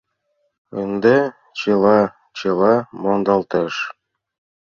[0.81, 1.15] —Ынде
[1.59, 3.73] чыла-чыла мондалтеш...